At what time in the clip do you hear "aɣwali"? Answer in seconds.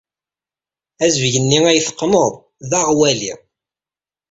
2.79-3.33